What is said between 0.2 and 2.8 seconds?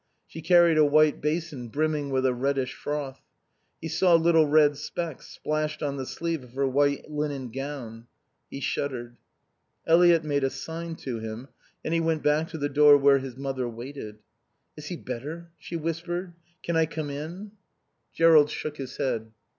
She carried a white basin brimming with a reddish